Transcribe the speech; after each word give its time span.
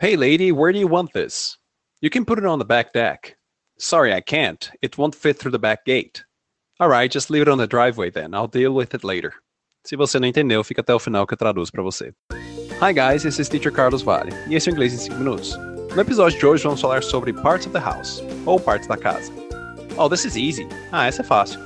Hey 0.00 0.14
lady, 0.14 0.52
where 0.52 0.70
do 0.70 0.78
you 0.78 0.86
want 0.86 1.12
this? 1.12 1.58
You 2.00 2.08
can 2.08 2.24
put 2.24 2.38
it 2.38 2.46
on 2.46 2.60
the 2.60 2.64
back 2.64 2.92
deck. 2.92 3.36
Sorry, 3.80 4.14
I 4.14 4.20
can't. 4.20 4.70
It 4.80 4.96
won't 4.96 5.12
fit 5.12 5.36
through 5.36 5.50
the 5.50 5.58
back 5.58 5.84
gate. 5.84 6.22
Alright, 6.80 7.10
just 7.10 7.30
leave 7.30 7.42
it 7.42 7.48
on 7.48 7.58
the 7.58 7.66
driveway 7.66 8.08
then. 8.08 8.32
I'll 8.32 8.46
deal 8.46 8.72
with 8.72 8.94
it 8.94 9.02
later. 9.02 9.34
Se 9.84 9.96
você 9.96 10.20
não 10.20 10.28
entendeu, 10.28 10.62
fica 10.62 10.82
até 10.82 10.94
o 10.94 11.00
final 11.00 11.26
que 11.26 11.34
eu 11.34 11.36
traduzo 11.36 11.72
para 11.72 11.82
você. 11.82 12.14
Hi 12.80 12.92
guys, 12.92 13.24
this 13.24 13.40
is 13.40 13.48
Teacher 13.48 13.72
Carlos 13.72 14.02
Vale, 14.02 14.30
e 14.46 14.54
esse 14.54 14.68
é 14.68 14.72
o 14.72 14.74
Inglês 14.74 14.94
em 14.94 14.98
5 14.98 15.16
Minutos. 15.16 15.56
No 15.92 16.00
episódio 16.00 16.38
de 16.38 16.46
hoje 16.46 16.62
vamos 16.62 16.80
falar 16.80 17.02
sobre 17.02 17.32
parts 17.32 17.66
of 17.66 17.72
the 17.72 17.80
house, 17.80 18.22
ou 18.46 18.60
partes 18.60 18.86
da 18.86 18.96
casa. 18.96 19.32
Oh, 19.96 20.08
this 20.08 20.24
is 20.24 20.36
easy. 20.36 20.68
Ah, 20.92 21.08
essa 21.08 21.22
é 21.22 21.24
fácil. 21.24 21.58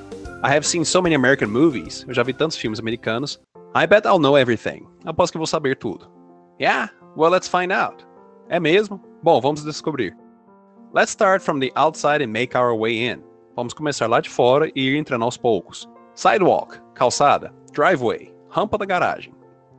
I 0.43 0.57
have 0.57 0.67
seen 0.67 0.87
so 0.87 1.03
many 1.03 1.15
American 1.15 1.49
movies. 1.49 2.03
Eu 2.09 2.15
já 2.15 2.23
vi 2.23 2.33
tantos 2.33 2.57
filmes 2.57 2.81
americanos. 2.81 3.39
I 3.75 3.87
bet 3.87 4.07
I'll 4.07 4.19
know 4.19 4.39
everything. 4.39 4.89
Aposto 5.05 5.33
que 5.33 5.39
vou 5.39 5.47
saber 5.47 5.77
tudo. 5.77 6.11
Yeah? 6.59 6.91
Well, 7.15 7.31
let's 7.31 7.47
find 7.47 7.71
out. 7.71 8.11
É 8.53 8.61
mesmo? 8.61 9.01
Bom, 9.23 9.41
vamos 9.41 9.65
descobrir. 9.65 10.15
Let's 10.93 11.13
start 11.13 11.43
from 11.43 11.59
the 11.59 11.73
outside 11.75 12.23
and 12.23 12.27
make 12.27 12.55
our 12.55 12.79
way 12.79 13.09
in. 13.09 13.23
Vamos 13.57 13.73
começar 13.73 14.07
lá 14.07 14.21
de 14.21 14.29
fora 14.29 14.71
e 14.77 14.89
ir 14.89 14.99
entrando 14.99 15.25
aos 15.25 15.39
poucos. 15.39 15.89
Sidewalk, 16.15 16.79
calçada, 16.95 17.51
driveway, 17.73 18.31
rampa 18.51 18.77
da 18.77 18.85
garagem. 18.85 19.33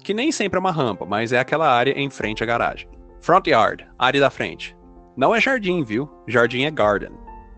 Que 0.03 0.11
nem 0.11 0.31
sempre 0.31 0.57
é 0.57 0.59
uma 0.59 0.71
rampa, 0.71 1.05
mas 1.05 1.31
é 1.31 1.37
aquela 1.37 1.69
área 1.69 1.91
em 1.91 2.09
frente 2.09 2.41
à 2.41 2.47
garagem. 2.47 2.89
Front 3.21 3.45
yard, 3.45 3.87
área 3.99 4.19
da 4.19 4.31
frente. 4.31 4.75
Não 5.15 5.35
é 5.35 5.39
jardim, 5.39 5.83
viu? 5.83 6.09
Jardim 6.27 6.63
é 6.63 6.71
garden. 6.71 7.11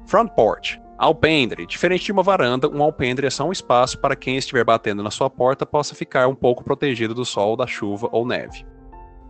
Front 0.06 0.32
porch, 0.36 0.82
alpendre. 0.98 1.66
Diferente 1.66 2.04
de 2.04 2.12
uma 2.12 2.24
varanda, 2.24 2.68
um 2.68 2.84
alpendre 2.84 3.26
é 3.26 3.30
só 3.30 3.48
um 3.48 3.54
espaço 3.54 4.02
para 4.02 4.18
quem 4.18 4.36
estiver 4.36 4.66
batendo 4.66 5.02
na 5.02 5.12
sua 5.12 5.30
porta 5.30 5.66
possa 5.66 5.96
ficar 5.96 6.28
um 6.28 6.36
pouco 6.36 6.62
protegido 6.62 7.14
do 7.14 7.24
sol, 7.24 7.56
da 7.56 7.66
chuva 7.66 8.10
ou 8.12 8.28
neve. 8.28 8.66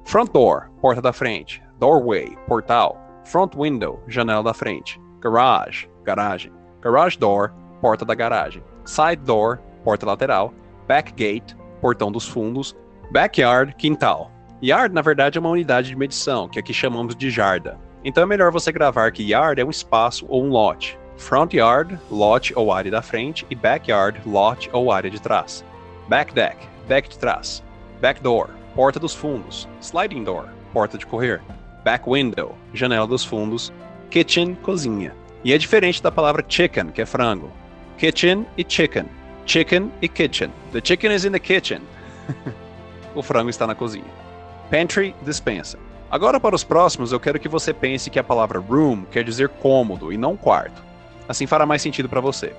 Front 0.05 0.31
door, 0.33 0.69
porta 0.79 1.01
da 1.01 1.11
frente. 1.11 1.63
Doorway, 1.79 2.37
portal. 2.47 2.95
Front 3.25 3.55
window, 3.55 3.99
janela 4.07 4.43
da 4.43 4.53
frente. 4.53 5.01
Garage, 5.19 5.87
garagem. 6.03 6.51
Garage 6.79 7.17
door, 7.17 7.51
porta 7.81 8.05
da 8.05 8.13
garagem. 8.13 8.63
Side 8.85 9.23
door, 9.23 9.59
porta 9.83 10.05
lateral. 10.05 10.53
Back 10.87 11.11
gate, 11.13 11.55
portão 11.81 12.11
dos 12.11 12.27
fundos. 12.27 12.75
Backyard, 13.11 13.73
quintal. 13.75 14.31
Yard, 14.63 14.93
na 14.93 15.01
verdade, 15.01 15.39
é 15.39 15.41
uma 15.41 15.49
unidade 15.49 15.89
de 15.89 15.95
medição, 15.95 16.47
que 16.47 16.59
aqui 16.59 16.73
chamamos 16.73 17.15
de 17.15 17.31
jarda. 17.31 17.77
Então 18.03 18.21
é 18.21 18.27
melhor 18.27 18.51
você 18.51 18.71
gravar 18.71 19.11
que 19.11 19.23
yard 19.23 19.59
é 19.59 19.65
um 19.65 19.71
espaço 19.71 20.25
ou 20.29 20.43
um 20.43 20.49
lote. 20.49 20.99
Front 21.17 21.53
yard, 21.53 21.99
lote 22.11 22.53
ou 22.55 22.71
área 22.71 22.91
da 22.91 23.01
frente, 23.01 23.45
e 23.49 23.55
backyard, 23.55 24.21
lote 24.23 24.69
ou 24.71 24.91
área 24.91 25.09
de 25.09 25.19
trás. 25.19 25.65
Back 26.07 26.31
deck, 26.31 26.57
deck 26.87 27.09
de 27.09 27.17
trás. 27.17 27.63
Back 27.99 28.21
door, 28.21 28.49
porta 28.75 28.99
dos 28.99 29.15
fundos. 29.15 29.67
Sliding 29.81 30.23
door, 30.23 30.49
porta 30.73 30.97
de 30.97 31.05
correr. 31.05 31.41
Back 31.83 32.07
window, 32.07 32.55
janela 32.73 33.07
dos 33.07 33.23
fundos. 33.23 33.71
Kitchen, 34.09 34.55
cozinha. 34.55 35.13
E 35.43 35.53
é 35.53 35.57
diferente 35.57 36.03
da 36.03 36.11
palavra 36.11 36.43
chicken, 36.47 36.87
que 36.87 37.01
é 37.01 37.05
frango. 37.05 37.51
Kitchen 37.97 38.45
e 38.57 38.65
chicken. 38.67 39.05
Chicken 39.45 39.91
e 40.01 40.07
kitchen. 40.07 40.51
The 40.71 40.81
chicken 40.83 41.13
is 41.13 41.23
in 41.23 41.31
the 41.31 41.39
kitchen. 41.39 41.81
o 43.15 43.21
frango 43.21 43.49
está 43.49 43.65
na 43.65 43.75
cozinha. 43.75 44.25
Pantry, 44.69 45.15
dispensa. 45.21 45.77
Agora 46.09 46.39
para 46.39 46.55
os 46.55 46.63
próximos, 46.63 47.11
eu 47.11 47.19
quero 47.19 47.39
que 47.39 47.47
você 47.47 47.73
pense 47.73 48.09
que 48.09 48.19
a 48.19 48.23
palavra 48.23 48.59
room 48.59 49.05
quer 49.05 49.23
dizer 49.23 49.49
cômodo 49.49 50.11
e 50.11 50.17
não 50.17 50.35
quarto. 50.35 50.83
Assim 51.27 51.47
fará 51.47 51.65
mais 51.65 51.81
sentido 51.81 52.09
para 52.09 52.21
você. 52.21 52.53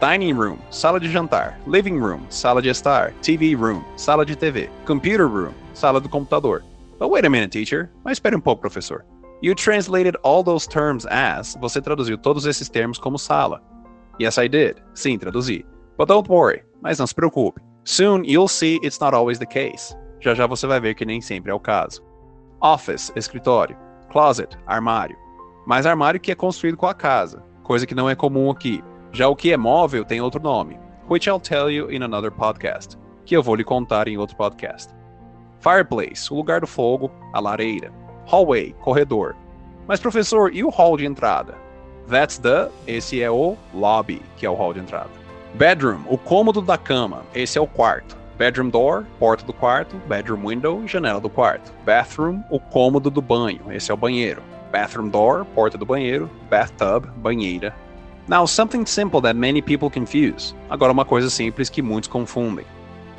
Dining 0.00 0.34
room, 0.34 0.58
sala 0.70 0.98
de 0.98 1.08
jantar. 1.08 1.58
Living 1.66 1.98
room, 1.98 2.20
sala 2.28 2.60
de 2.60 2.68
estar. 2.68 3.12
TV 3.22 3.54
room, 3.54 3.84
sala 3.96 4.24
de 4.24 4.34
TV. 4.34 4.68
Computer 4.84 5.28
room, 5.28 5.52
sala 5.74 6.00
do 6.00 6.08
computador. 6.08 6.62
But 6.98 7.10
wait 7.10 7.24
a 7.24 7.30
minute, 7.30 7.50
teacher. 7.50 7.90
Mas 8.04 8.18
espere 8.18 8.34
um 8.34 8.40
pouco, 8.40 8.60
professor. 8.60 9.04
You 9.42 9.54
translated 9.54 10.16
all 10.22 10.42
those 10.42 10.68
terms 10.68 11.06
as. 11.06 11.56
Você 11.60 11.80
traduziu 11.80 12.16
todos 12.16 12.46
esses 12.46 12.68
termos 12.68 12.98
como 12.98 13.18
sala. 13.18 13.60
Yes, 14.20 14.38
I 14.38 14.48
did. 14.48 14.82
Sim, 14.94 15.18
traduzi. 15.18 15.64
But 15.98 16.08
don't 16.08 16.28
worry. 16.28 16.62
Mas 16.80 16.98
não 16.98 17.06
se 17.06 17.14
preocupe. 17.14 17.60
Soon 17.84 18.24
you'll 18.24 18.48
see 18.48 18.78
it's 18.82 19.00
not 19.00 19.14
always 19.14 19.38
the 19.38 19.46
case. 19.46 19.96
Já 20.20 20.34
já 20.34 20.46
você 20.46 20.66
vai 20.66 20.80
ver 20.80 20.94
que 20.94 21.04
nem 21.04 21.20
sempre 21.20 21.50
é 21.50 21.54
o 21.54 21.60
caso. 21.60 22.02
Office, 22.60 23.12
escritório. 23.16 23.76
Closet, 24.10 24.56
armário. 24.66 25.16
Mas 25.66 25.86
armário 25.86 26.20
que 26.20 26.30
é 26.30 26.34
construído 26.34 26.76
com 26.76 26.86
a 26.86 26.94
casa, 26.94 27.42
coisa 27.62 27.86
que 27.86 27.94
não 27.94 28.08
é 28.08 28.14
comum 28.14 28.50
aqui. 28.50 28.82
Já 29.14 29.28
o 29.28 29.36
que 29.36 29.52
é 29.52 29.58
móvel 29.58 30.06
tem 30.06 30.22
outro 30.22 30.42
nome, 30.42 30.78
which 31.06 31.28
I'll 31.28 31.38
tell 31.38 31.70
you 31.70 31.90
in 31.90 32.02
another 32.02 32.30
podcast, 32.30 32.96
que 33.26 33.36
eu 33.36 33.42
vou 33.42 33.54
lhe 33.54 33.62
contar 33.62 34.08
em 34.08 34.16
outro 34.16 34.34
podcast. 34.36 34.90
Fireplace, 35.60 36.32
o 36.32 36.36
lugar 36.36 36.62
do 36.62 36.66
fogo, 36.66 37.10
a 37.30 37.38
lareira. 37.38 37.92
Hallway, 38.26 38.74
corredor. 38.80 39.36
Mas 39.86 40.00
professor, 40.00 40.54
e 40.54 40.64
o 40.64 40.70
hall 40.70 40.96
de 40.96 41.04
entrada? 41.04 41.54
That's 42.08 42.38
the, 42.38 42.70
esse 42.86 43.22
é 43.22 43.30
o 43.30 43.54
lobby, 43.74 44.22
que 44.38 44.46
é 44.46 44.50
o 44.50 44.54
hall 44.54 44.72
de 44.72 44.80
entrada. 44.80 45.10
Bedroom, 45.52 46.00
o 46.08 46.16
cômodo 46.16 46.62
da 46.62 46.78
cama, 46.78 47.22
esse 47.34 47.58
é 47.58 47.60
o 47.60 47.66
quarto. 47.66 48.16
Bedroom 48.38 48.70
door, 48.70 49.04
porta 49.18 49.44
do 49.44 49.52
quarto. 49.52 49.94
Bedroom 50.08 50.48
window, 50.48 50.88
janela 50.88 51.20
do 51.20 51.28
quarto. 51.28 51.70
Bathroom, 51.84 52.42
o 52.50 52.58
cômodo 52.58 53.10
do 53.10 53.20
banho, 53.20 53.70
esse 53.70 53.90
é 53.90 53.94
o 53.94 53.96
banheiro. 53.96 54.42
Bathroom 54.72 55.10
door, 55.10 55.44
porta 55.54 55.76
do 55.76 55.84
banheiro. 55.84 56.30
Bathtub, 56.48 57.04
banheira. 57.18 57.74
Now, 58.28 58.46
something 58.46 58.86
simple 58.86 59.20
that 59.22 59.36
many 59.36 59.60
people 59.60 59.90
confuse. 59.90 60.54
Agora, 60.70 60.92
uma 60.92 61.04
coisa 61.04 61.28
simples 61.28 61.68
que 61.68 61.82
muitos 61.82 62.08
confundem. 62.08 62.64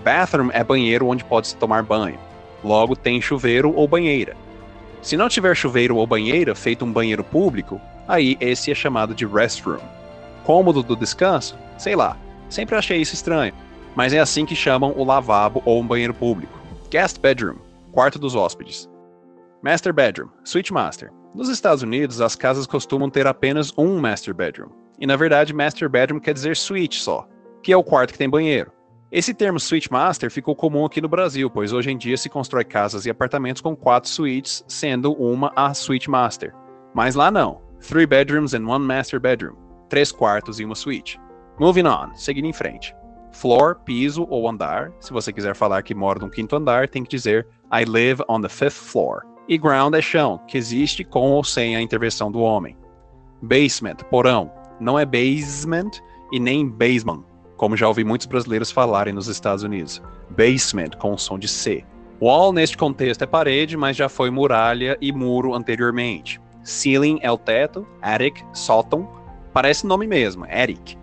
Bathroom 0.04 0.50
é 0.54 0.64
banheiro 0.64 1.08
onde 1.08 1.24
pode-se 1.24 1.56
tomar 1.58 1.84
banho. 1.84 2.18
Logo, 2.64 2.96
tem 2.96 3.22
chuveiro 3.22 3.74
ou 3.76 3.88
banheira. 3.88 4.36
Se 5.02 5.18
não 5.18 5.28
tiver 5.28 5.56
chuveiro 5.56 5.98
ou 5.98 6.08
banheira, 6.08 6.56
feito 6.56 6.86
um 6.86 6.92
banheiro 6.92 7.24
público, 7.24 7.80
aí 8.08 8.38
esse 8.40 8.72
é 8.72 8.76
chamado 8.76 9.14
de 9.14 9.26
restroom. 9.26 9.80
Cômodo 10.46 10.82
do 10.82 10.96
descanso? 10.96 11.58
Sei 11.78 11.96
lá. 11.96 12.18
Sempre 12.50 12.76
achei 12.76 13.02
isso 13.02 13.14
estranho. 13.14 13.54
Mas 13.96 14.14
é 14.14 14.20
assim 14.20 14.46
que 14.46 14.56
chamam 14.56 14.94
o 14.96 15.04
lavabo 15.04 15.62
ou 15.66 15.82
um 15.82 15.88
banheiro 15.88 16.14
público. 16.14 16.58
Guest 16.90 17.20
bedroom, 17.20 17.58
quarto 17.92 18.18
dos 18.18 18.36
hóspedes. 18.36 18.90
Master 19.62 19.94
bedroom, 19.94 20.30
suite 20.44 20.72
master. 20.72 21.12
Nos 21.36 21.50
Estados 21.50 21.84
Unidos, 21.84 22.22
as 22.22 22.36
casas 22.36 22.68
costumam 22.68 23.10
ter 23.10 23.28
apenas 23.28 23.74
um 23.78 24.00
master 24.00 24.34
bedroom. 24.34 24.70
E 25.00 25.06
na 25.06 25.16
verdade, 25.16 25.54
master 25.54 25.90
bedroom 25.90 26.20
quer 26.20 26.34
dizer 26.34 26.56
suite 26.56 27.02
só, 27.02 27.28
que 27.62 27.72
é 27.72 27.78
o 27.78 27.84
quarto 27.84 28.12
que 28.12 28.18
tem 28.18 28.30
banheiro. 28.30 28.72
Esse 29.12 29.34
termo 29.34 29.60
suite 29.60 29.92
master 29.92 30.32
ficou 30.32 30.56
comum 30.56 30.86
aqui 30.86 31.00
no 31.00 31.08
Brasil, 31.08 31.50
pois 31.50 31.72
hoje 31.72 31.92
em 31.92 31.98
dia 31.98 32.18
se 32.18 32.30
constrói 32.30 32.64
casas 32.64 33.06
e 33.06 33.12
apartamentos 33.12 33.62
com 33.62 33.76
quatro 33.76 34.10
suítes, 34.10 34.66
sendo 34.68 35.14
uma 35.14 35.52
a 35.56 35.74
suite 35.74 36.10
master. 36.10 36.54
Mas 36.94 37.14
lá 37.14 37.30
não. 37.30 37.62
Three 37.80 38.08
bedrooms 38.08 38.54
and 38.54 38.68
one 38.68 38.84
master 38.84 39.20
bedroom. 39.20 39.56
Três 39.88 40.12
quartos 40.12 40.60
e 40.60 40.66
uma 40.66 40.74
suíte. 40.74 41.20
Moving 41.60 41.86
on, 41.86 42.16
seguindo 42.16 42.46
em 42.48 42.54
frente. 42.54 42.96
Floor, 43.34 43.76
piso 43.84 44.26
ou 44.30 44.50
andar. 44.50 44.92
Se 45.00 45.14
você 45.14 45.32
quiser 45.32 45.54
falar 45.54 45.84
que 45.84 45.94
mora 45.94 46.20
no 46.20 46.30
quinto 46.30 46.56
andar, 46.56 46.88
tem 46.88 47.04
que 47.04 47.10
dizer 47.10 47.48
I 47.72 47.86
live 47.86 48.24
on 48.28 48.42
the 48.42 48.50
fifth 48.50 48.78
floor. 48.78 49.22
E 49.48 49.58
ground 49.58 49.94
é 49.94 50.02
chão, 50.02 50.40
que 50.48 50.58
existe 50.58 51.04
com 51.04 51.32
ou 51.32 51.44
sem 51.44 51.76
a 51.76 51.82
intervenção 51.82 52.32
do 52.32 52.40
homem. 52.40 52.78
Basement, 53.42 53.98
porão. 54.10 54.52
Não 54.84 55.00
é 55.00 55.06
basement 55.06 55.92
e 56.32 56.40
nem 56.40 56.68
basement, 56.68 57.24
como 57.58 57.78
já 57.78 57.88
ouvi 57.88 58.04
muitos 58.04 58.28
brasileiros 58.28 58.72
falarem 58.72 59.14
nos 59.14 59.28
Estados 59.28 59.64
Unidos. 59.64 60.02
Basement 60.30 60.92
com 61.00 61.14
o 61.14 61.18
som 61.18 61.40
de 61.40 61.48
C. 61.48 61.84
Wall 62.22 62.54
neste 62.54 62.78
contexto 62.78 63.24
é 63.24 63.26
parede, 63.26 63.76
mas 63.76 63.98
já 63.98 64.08
foi 64.08 64.30
muralha 64.30 64.98
e 65.02 65.12
muro 65.12 65.54
anteriormente. 65.54 66.40
Ceiling 66.64 67.18
é 67.22 67.32
o 67.32 67.38
teto, 67.38 67.88
attic, 68.02 68.42
sótão. 68.54 69.10
Parece 69.52 69.88
nome 69.88 70.06
mesmo, 70.06 70.46
attic 70.46 70.98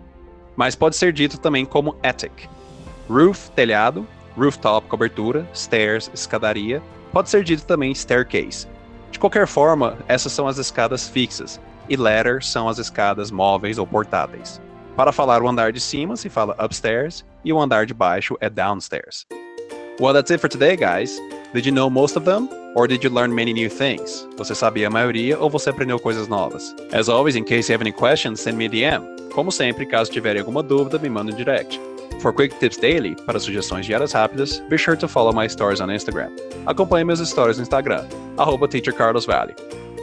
mas 0.55 0.75
pode 0.75 0.95
ser 0.95 1.13
dito 1.13 1.39
também 1.39 1.65
como 1.65 1.95
attic. 2.03 2.47
Roof, 3.09 3.49
telhado, 3.51 4.07
rooftop, 4.37 4.87
cobertura, 4.87 5.47
stairs, 5.53 6.11
escadaria, 6.13 6.81
pode 7.11 7.29
ser 7.29 7.43
dito 7.43 7.65
também 7.65 7.91
staircase. 7.93 8.67
De 9.09 9.19
qualquer 9.19 9.47
forma, 9.47 9.97
essas 10.07 10.31
são 10.31 10.47
as 10.47 10.57
escadas 10.57 11.09
fixas, 11.09 11.59
e 11.91 11.97
ladder 11.97 12.41
são 12.41 12.69
as 12.69 12.77
escadas 12.77 13.29
móveis 13.29 13.77
ou 13.77 13.85
portáteis. 13.85 14.61
Para 14.95 15.11
falar 15.11 15.43
o 15.43 15.47
andar 15.49 15.73
de 15.73 15.79
cima, 15.81 16.15
se 16.15 16.29
fala 16.29 16.55
upstairs, 16.57 17.25
e 17.43 17.51
o 17.51 17.59
andar 17.59 17.85
de 17.85 17.93
baixo 17.93 18.37
é 18.39 18.49
downstairs. 18.49 19.25
Well, 19.99 20.13
that's 20.13 20.31
it 20.31 20.39
for 20.39 20.47
today, 20.47 20.77
guys. 20.77 21.19
Did 21.53 21.65
you 21.65 21.73
know 21.73 21.89
most 21.89 22.15
of 22.15 22.23
them? 22.23 22.47
Or 22.75 22.87
did 22.87 23.03
you 23.03 23.09
learn 23.09 23.35
many 23.35 23.51
new 23.51 23.69
things? 23.69 24.25
Você 24.37 24.55
sabia 24.55 24.87
a 24.87 24.89
maioria 24.89 25.37
ou 25.37 25.49
você 25.49 25.69
aprendeu 25.69 25.99
coisas 25.99 26.29
novas? 26.29 26.73
As 26.93 27.09
always, 27.09 27.35
in 27.35 27.43
case 27.43 27.69
you 27.69 27.75
have 27.75 27.81
any 27.81 27.91
questions, 27.91 28.39
send 28.39 28.57
me 28.57 28.67
a 28.67 28.69
DM. 28.69 29.05
Como 29.33 29.51
sempre, 29.51 29.85
caso 29.85 30.09
tiverem 30.09 30.39
alguma 30.39 30.63
dúvida, 30.63 30.97
me 30.97 31.09
manda 31.09 31.33
um 31.33 31.35
direct. 31.35 31.77
For 32.21 32.31
quick 32.31 32.57
tips 32.59 32.77
daily, 32.77 33.15
para 33.25 33.37
sugestões 33.37 33.85
diárias 33.85 34.13
rápidas, 34.13 34.61
be 34.69 34.77
sure 34.77 34.95
to 34.95 35.09
follow 35.09 35.33
my 35.33 35.47
stories 35.47 35.81
on 35.81 35.89
Instagram. 35.89 36.31
Acompanhe 36.65 37.03
meus 37.03 37.19
stories 37.27 37.57
no 37.57 37.63
Instagram, 37.63 38.07
arroba 38.37 38.69
teachercarlosvalley. 38.69 39.55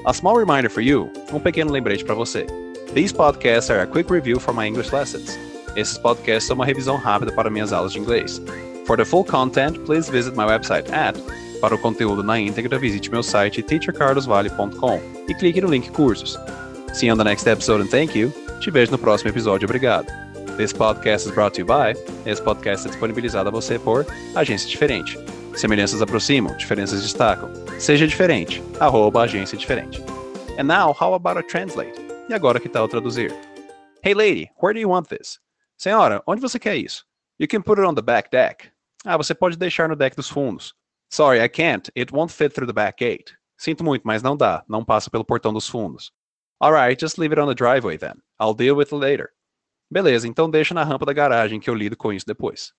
A 0.07 0.13
small 0.13 0.37
reminder 0.37 0.69
for 0.69 0.81
you, 0.81 1.11
um 1.33 1.41
pequeno 1.41 1.71
lembrete 1.71 2.05
para 2.05 2.15
você. 2.15 2.47
These 2.95 3.13
podcasts 3.13 3.71
are 3.71 3.83
a 3.83 3.87
quick 3.87 4.11
review 4.11 4.41
for 4.41 4.55
my 4.55 4.67
English 4.67 4.95
lessons. 4.95 5.39
Esses 5.77 5.99
podcasts 5.99 6.47
são 6.47 6.57
uma 6.57 6.65
revisão 6.65 6.97
rápida 6.97 7.33
para 7.33 7.51
minhas 7.51 7.73
aulas 7.73 7.93
de 7.93 7.99
inglês. 7.99 8.41
For 8.87 8.97
the 8.97 9.05
full 9.05 9.25
content, 9.25 9.79
please 9.85 10.11
visit 10.11 10.37
my 10.37 10.45
website 10.45 10.91
at 10.93 11.17
Para 11.61 11.75
o 11.75 11.79
conteúdo 11.79 12.23
na 12.23 12.39
íntegra, 12.39 12.79
visite 12.79 13.11
meu 13.11 13.23
site 13.23 13.63
teachercarlosvale.com 13.63 15.01
e 15.29 15.35
clique 15.35 15.61
no 15.61 15.69
link 15.69 15.91
cursos. 15.91 16.39
See 16.95 17.07
you 17.07 17.15
on 17.15 17.19
the 17.19 17.25
next 17.25 17.49
episode 17.49 17.83
and 17.83 17.89
thank 17.89 18.17
you. 18.17 18.33
Te 18.61 18.71
vejo 18.71 18.93
no 18.93 18.99
próximo 18.99 19.31
episódio, 19.31 19.67
obrigado. 19.67 20.07
This 20.57 20.73
podcast 20.73 21.29
is 21.29 21.35
brought 21.35 21.55
to 21.55 21.61
you 21.61 21.67
by. 21.67 21.99
Esse 22.27 22.43
podcast 22.43 22.87
é 22.87 22.91
disponibilizado 22.91 23.49
a 23.49 23.53
você 23.53 23.79
por 23.79 24.07
Agência 24.35 24.69
Diferente. 24.69 25.19
Semelhanças 25.55 26.01
aproximam, 26.01 26.57
diferenças 26.57 27.03
destacam. 27.03 27.51
Seja 27.79 28.07
diferente, 28.07 28.63
arroba 28.79 29.23
agência 29.23 29.59
diferente. 29.59 30.03
And 30.59 30.67
now, 30.67 30.93
how 30.93 31.15
about 31.15 31.39
a 31.39 31.43
translate? 31.45 31.95
E 32.29 32.35
agora 32.35 32.59
que 32.59 32.69
tal 32.69 32.89
traduzir? 32.89 33.33
Hey 34.03 34.13
lady, 34.13 34.51
where 34.61 34.75
do 34.75 34.81
you 34.81 34.89
want 34.89 35.09
this? 35.09 35.39
Senhora, 35.77 36.21
onde 36.27 36.41
você 36.41 36.59
quer 36.59 36.77
isso? 36.77 37.05
You 37.39 37.47
can 37.47 37.63
put 37.63 37.79
it 37.79 37.87
on 37.87 37.95
the 37.95 38.03
back 38.03 38.29
deck. 38.33 38.69
Ah, 39.05 39.17
você 39.17 39.37
pode 39.37 39.57
deixar 39.57 39.89
no 39.89 39.95
deck 39.95 40.17
dos 40.17 40.29
fundos. 40.29 40.75
Sorry, 41.11 41.41
I 41.41 41.49
can't. 41.49 41.89
It 41.97 42.13
won't 42.13 42.33
fit 42.33 42.53
through 42.53 42.67
the 42.67 42.73
back 42.73 42.99
gate. 42.99 43.37
Sinto 43.57 43.85
muito, 43.85 44.03
mas 44.05 44.21
não 44.21 44.37
dá. 44.37 44.65
Não 44.69 44.85
passa 44.85 45.09
pelo 45.09 45.25
portão 45.25 45.53
dos 45.53 45.69
fundos. 45.69 46.11
Alright, 46.61 47.01
just 47.01 47.19
leave 47.19 47.33
it 47.33 47.41
on 47.41 47.47
the 47.47 47.55
driveway 47.55 47.97
then. 47.97 48.15
I'll 48.41 48.53
deal 48.53 48.75
with 48.75 48.89
it 48.93 48.97
later. 48.97 49.31
Beleza, 49.89 50.27
então 50.27 50.51
deixa 50.51 50.75
na 50.75 50.83
rampa 50.83 51.07
da 51.07 51.13
garagem 51.13 51.61
que 51.61 51.71
eu 51.71 51.75
lido 51.75 51.97
com 51.97 52.13
isso 52.13 52.27
depois. 52.27 52.73